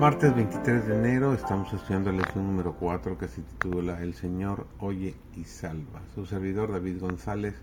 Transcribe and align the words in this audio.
Martes 0.00 0.34
23 0.34 0.86
de 0.86 0.94
enero 0.94 1.34
estamos 1.34 1.70
estudiando 1.74 2.10
la 2.10 2.22
lección 2.22 2.46
número 2.46 2.74
4 2.74 3.18
que 3.18 3.28
se 3.28 3.42
titula 3.42 4.02
El 4.02 4.14
Señor 4.14 4.66
oye 4.78 5.14
y 5.36 5.44
salva. 5.44 6.00
Su 6.14 6.24
servidor 6.24 6.72
David 6.72 7.00
González. 7.00 7.54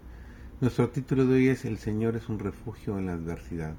Nuestro 0.62 0.88
título 0.90 1.26
de 1.26 1.34
hoy 1.34 1.48
es 1.48 1.66
El 1.66 1.80
Señor 1.80 2.16
es 2.16 2.30
un 2.30 2.38
refugio 2.38 3.00
en 3.00 3.08
la 3.08 3.14
adversidad. 3.14 3.74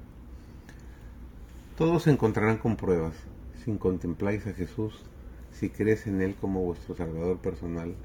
Todos 1.77 2.03
se 2.03 2.11
encontrarán 2.11 2.57
con 2.57 2.75
pruebas. 2.75 3.15
Si 3.63 3.73
contempláis 3.77 4.45
a 4.45 4.51
Jesús, 4.51 5.05
si 5.53 5.69
crees 5.69 6.05
en 6.05 6.21
Él 6.21 6.35
como 6.35 6.61
vuestro 6.61 6.97
Salvador 6.97 7.37
personal, 7.37 7.95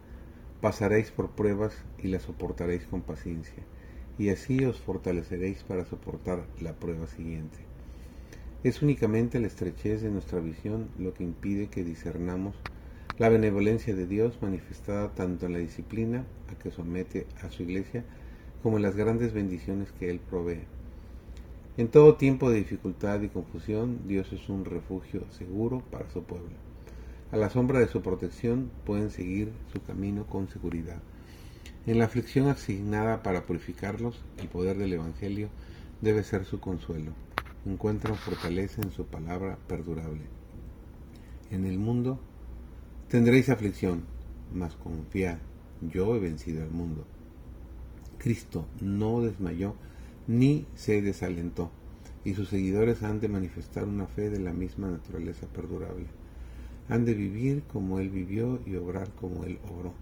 pasaréis 0.60 1.10
por 1.10 1.30
pruebas 1.30 1.74
y 1.98 2.06
las 2.06 2.22
soportaréis 2.22 2.84
con 2.86 3.02
paciencia, 3.02 3.64
y 4.18 4.28
así 4.28 4.64
os 4.64 4.80
fortaleceréis 4.80 5.64
para 5.64 5.84
soportar 5.84 6.44
la 6.60 6.74
prueba 6.74 7.08
siguiente. 7.08 7.73
Es 8.64 8.80
únicamente 8.80 9.38
la 9.40 9.46
estrechez 9.46 10.00
de 10.00 10.08
nuestra 10.08 10.40
visión 10.40 10.88
lo 10.98 11.12
que 11.12 11.22
impide 11.22 11.66
que 11.66 11.84
discernamos 11.84 12.54
la 13.18 13.28
benevolencia 13.28 13.94
de 13.94 14.06
Dios 14.06 14.38
manifestada 14.40 15.14
tanto 15.14 15.44
en 15.44 15.52
la 15.52 15.58
disciplina 15.58 16.24
a 16.50 16.58
que 16.58 16.70
somete 16.70 17.26
a 17.42 17.50
su 17.50 17.62
iglesia 17.62 18.04
como 18.62 18.78
en 18.78 18.82
las 18.82 18.96
grandes 18.96 19.34
bendiciones 19.34 19.92
que 19.92 20.08
Él 20.08 20.18
provee. 20.18 20.62
En 21.76 21.88
todo 21.88 22.14
tiempo 22.14 22.48
de 22.48 22.56
dificultad 22.56 23.20
y 23.20 23.28
confusión, 23.28 24.08
Dios 24.08 24.32
es 24.32 24.48
un 24.48 24.64
refugio 24.64 25.30
seguro 25.30 25.82
para 25.90 26.08
su 26.08 26.22
pueblo. 26.22 26.56
A 27.32 27.36
la 27.36 27.50
sombra 27.50 27.80
de 27.80 27.88
su 27.88 28.00
protección 28.00 28.70
pueden 28.86 29.10
seguir 29.10 29.52
su 29.74 29.82
camino 29.82 30.24
con 30.24 30.48
seguridad. 30.48 31.02
En 31.86 31.98
la 31.98 32.06
aflicción 32.06 32.48
asignada 32.48 33.22
para 33.22 33.42
purificarlos, 33.42 34.24
el 34.38 34.48
poder 34.48 34.78
del 34.78 34.94
Evangelio 34.94 35.50
debe 36.00 36.24
ser 36.24 36.46
su 36.46 36.60
consuelo 36.60 37.12
encuentran 37.66 38.16
fortaleza 38.16 38.82
en 38.82 38.90
su 38.92 39.06
palabra 39.06 39.58
perdurable. 39.66 40.22
En 41.50 41.64
el 41.64 41.78
mundo 41.78 42.18
tendréis 43.08 43.48
aflicción, 43.48 44.04
mas 44.52 44.74
confiad, 44.76 45.38
yo 45.80 46.14
he 46.14 46.18
vencido 46.18 46.62
al 46.62 46.70
mundo. 46.70 47.04
Cristo 48.18 48.66
no 48.80 49.20
desmayó 49.20 49.74
ni 50.26 50.66
se 50.74 51.02
desalentó, 51.02 51.70
y 52.24 52.34
sus 52.34 52.48
seguidores 52.48 53.02
han 53.02 53.20
de 53.20 53.28
manifestar 53.28 53.84
una 53.84 54.06
fe 54.06 54.30
de 54.30 54.40
la 54.40 54.52
misma 54.52 54.88
naturaleza 54.88 55.46
perdurable. 55.46 56.06
Han 56.88 57.04
de 57.04 57.14
vivir 57.14 57.62
como 57.72 57.98
Él 57.98 58.10
vivió 58.10 58.60
y 58.66 58.76
obrar 58.76 59.10
como 59.14 59.44
Él 59.44 59.58
obró, 59.64 59.92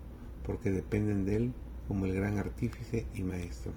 porque 0.44 0.70
dependen 0.70 1.24
de 1.24 1.36
Él 1.36 1.52
como 1.88 2.06
el 2.06 2.14
gran 2.14 2.38
artífice 2.38 3.06
y 3.14 3.22
maestro 3.22 3.72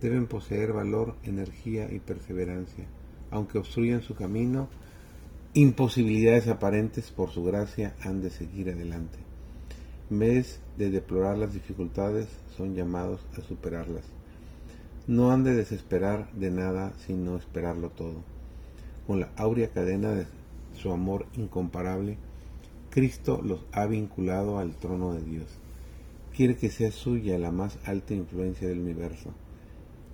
deben 0.00 0.26
poseer 0.26 0.72
valor, 0.72 1.14
energía 1.22 1.92
y 1.92 2.00
perseverancia, 2.00 2.84
aunque 3.30 3.58
obstruyan 3.58 4.02
su 4.02 4.14
camino, 4.14 4.68
imposibilidades 5.54 6.48
aparentes 6.48 7.10
por 7.10 7.30
su 7.30 7.44
gracia 7.44 7.94
han 8.02 8.20
de 8.20 8.30
seguir 8.30 8.70
adelante. 8.70 9.18
En 10.10 10.18
vez 10.18 10.60
de 10.76 10.90
deplorar 10.90 11.38
las 11.38 11.52
dificultades, 11.54 12.28
son 12.56 12.74
llamados 12.74 13.20
a 13.36 13.40
superarlas. 13.40 14.04
No 15.06 15.30
han 15.32 15.44
de 15.44 15.54
desesperar 15.54 16.30
de 16.32 16.50
nada, 16.50 16.92
sino 17.06 17.36
esperarlo 17.36 17.90
todo. 17.90 18.22
Con 19.06 19.20
la 19.20 19.30
áurea 19.36 19.70
cadena 19.70 20.12
de 20.12 20.26
su 20.74 20.92
amor 20.92 21.26
incomparable, 21.36 22.18
Cristo 22.90 23.40
los 23.42 23.64
ha 23.72 23.86
vinculado 23.86 24.58
al 24.58 24.74
trono 24.76 25.14
de 25.14 25.22
Dios. 25.22 25.46
Quiere 26.34 26.56
que 26.56 26.70
sea 26.70 26.90
suya 26.92 27.38
la 27.38 27.50
más 27.50 27.78
alta 27.84 28.14
influencia 28.14 28.68
del 28.68 28.80
universo 28.80 29.32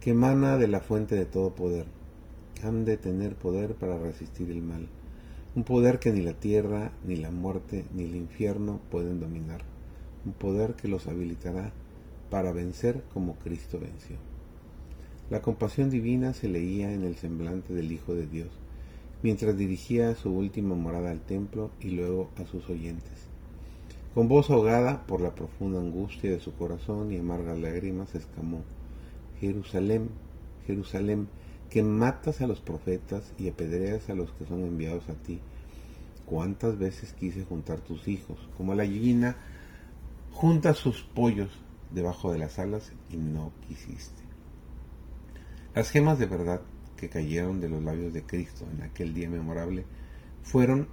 que 0.03 0.11
emana 0.11 0.59
de 0.59 0.67
la 0.67 0.81
fuente 0.81 1.15
de 1.15 1.27
todo 1.27 1.55
poder. 1.55 1.87
Han 2.65 2.85
de 2.85 2.97
tener 2.97 3.37
poder 3.37 3.77
para 3.77 3.99
resistir 3.99 4.51
el 4.51 4.61
mal, 4.61 4.89
un 5.55 5.63
poder 5.63 6.01
que 6.01 6.11
ni 6.11 6.23
la 6.23 6.33
tierra, 6.33 6.91
ni 7.07 7.15
la 7.15 7.31
muerte, 7.31 7.85
ni 7.95 8.03
el 8.03 8.17
infierno 8.17 8.81
pueden 8.91 9.21
dominar, 9.21 9.61
un 10.27 10.33
poder 10.33 10.75
que 10.75 10.89
los 10.89 11.07
habilitará 11.07 11.73
para 12.31 12.51
vencer 12.51 13.05
como 13.15 13.37
Cristo 13.37 13.79
venció. 13.79 14.17
La 15.31 15.41
compasión 15.41 15.89
divina 15.89 16.35
se 16.35 16.49
leía 16.49 16.93
en 16.93 17.05
el 17.05 17.15
semblante 17.15 17.73
del 17.73 17.93
Hijo 17.93 18.13
de 18.13 18.27
Dios, 18.27 18.51
mientras 19.23 19.57
dirigía 19.57 20.17
su 20.17 20.33
última 20.33 20.75
morada 20.75 21.13
al 21.13 21.21
templo 21.21 21.71
y 21.81 21.91
luego 21.91 22.29
a 22.39 22.45
sus 22.45 22.69
oyentes. 22.69 23.29
Con 24.15 24.27
voz 24.27 24.51
ahogada 24.51 25.07
por 25.07 25.21
la 25.21 25.37
profunda 25.37 25.79
angustia 25.79 26.29
de 26.29 26.41
su 26.41 26.53
corazón 26.55 27.13
y 27.13 27.19
amargas 27.19 27.61
lágrimas, 27.61 28.17
exclamó, 28.17 28.65
Jerusalén, 29.43 30.09
Jerusalén, 30.69 31.27
que 31.69 31.83
matas 31.83 32.41
a 32.41 32.47
los 32.47 32.61
profetas 32.61 33.35
y 33.37 33.49
apedreas 33.49 34.09
a 34.09 34.15
los 34.15 34.31
que 34.31 34.47
son 34.47 34.61
enviados 34.61 35.09
a 35.09 35.15
ti. 35.15 35.41
¿Cuántas 36.27 36.79
veces 36.79 37.13
quise 37.13 37.45
juntar 37.45 37.81
tus 37.81 38.07
hijos, 38.07 38.39
como 38.57 38.77
la 38.77 38.85
gallina 38.85 39.37
junta 40.31 40.75
sus 40.75 41.03
pollos 41.03 41.51
debajo 41.91 42.31
de 42.31 42.39
las 42.39 42.61
alas 42.61 42.93
y 43.11 43.17
no 43.17 43.51
quisiste? 43.67 44.23
Las 45.75 45.91
gemas 45.91 46.21
de 46.21 46.27
verdad 46.27 46.61
que 46.97 47.09
cayeron 47.09 47.61
de 47.61 47.69
los 47.69 47.83
labios 47.83 48.13
de 48.13 48.23
Cristo 48.23 48.65
en 48.73 48.83
aquel 48.83 49.13
día 49.13 49.29
memorable 49.29 49.87
fueron 50.45 50.87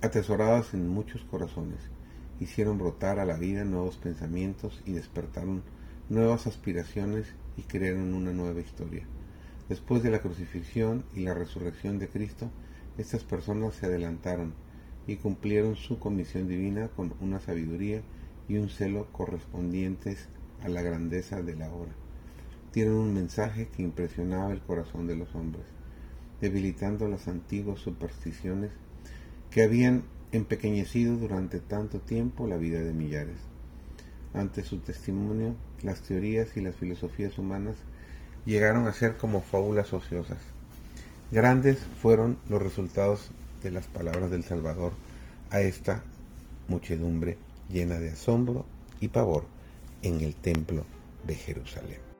atesoradas 0.00 0.72
en 0.72 0.88
muchos 0.88 1.24
corazones, 1.24 1.80
hicieron 2.40 2.78
brotar 2.78 3.18
a 3.18 3.26
la 3.26 3.36
vida 3.36 3.64
nuevos 3.64 3.98
pensamientos 3.98 4.80
y 4.86 4.92
despertaron 4.92 5.62
nuevas 6.08 6.46
aspiraciones 6.46 7.34
y 7.56 7.62
crearon 7.62 8.14
una 8.14 8.32
nueva 8.32 8.60
historia. 8.60 9.04
Después 9.68 10.02
de 10.02 10.10
la 10.10 10.20
crucifixión 10.20 11.04
y 11.14 11.20
la 11.20 11.34
resurrección 11.34 11.98
de 11.98 12.08
Cristo, 12.08 12.50
estas 12.98 13.24
personas 13.24 13.74
se 13.74 13.86
adelantaron 13.86 14.54
y 15.06 15.16
cumplieron 15.16 15.76
su 15.76 15.98
comisión 15.98 16.46
divina 16.48 16.88
con 16.88 17.14
una 17.20 17.40
sabiduría 17.40 18.02
y 18.48 18.56
un 18.56 18.68
celo 18.68 19.06
correspondientes 19.12 20.28
a 20.62 20.68
la 20.68 20.82
grandeza 20.82 21.42
de 21.42 21.56
la 21.56 21.72
hora. 21.72 21.92
Tienen 22.72 22.94
un 22.94 23.14
mensaje 23.14 23.68
que 23.68 23.82
impresionaba 23.82 24.52
el 24.52 24.60
corazón 24.60 25.06
de 25.06 25.16
los 25.16 25.34
hombres, 25.34 25.64
debilitando 26.40 27.08
las 27.08 27.28
antiguas 27.28 27.80
supersticiones 27.80 28.70
que 29.50 29.62
habían 29.62 30.04
empequeñecido 30.32 31.16
durante 31.16 31.60
tanto 31.60 32.00
tiempo 32.00 32.46
la 32.46 32.56
vida 32.56 32.80
de 32.80 32.92
millares. 32.92 33.51
Ante 34.34 34.62
su 34.62 34.78
testimonio, 34.78 35.54
las 35.82 36.00
teorías 36.00 36.56
y 36.56 36.60
las 36.60 36.74
filosofías 36.74 37.36
humanas 37.38 37.76
llegaron 38.46 38.86
a 38.86 38.92
ser 38.92 39.16
como 39.16 39.42
fábulas 39.42 39.92
ociosas. 39.92 40.38
Grandes 41.30 41.78
fueron 42.00 42.38
los 42.48 42.62
resultados 42.62 43.30
de 43.62 43.70
las 43.70 43.86
palabras 43.86 44.30
del 44.30 44.44
Salvador 44.44 44.92
a 45.50 45.60
esta 45.60 46.02
muchedumbre 46.68 47.38
llena 47.70 47.98
de 47.98 48.10
asombro 48.10 48.64
y 49.00 49.08
pavor 49.08 49.44
en 50.02 50.20
el 50.20 50.34
templo 50.34 50.84
de 51.26 51.34
Jerusalén. 51.34 52.11